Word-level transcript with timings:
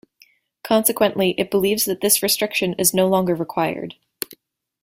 Consequently, 0.63 1.35
it 1.37 1.51
believes 1.51 1.85
that 1.85 2.01
this 2.01 2.23
restriction 2.23 2.73
is 2.79 2.91
no 2.91 3.07
longer 3.07 3.35
required. 3.35 3.93